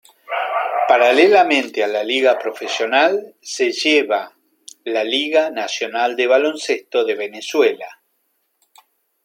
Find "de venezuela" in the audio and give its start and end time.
7.05-7.99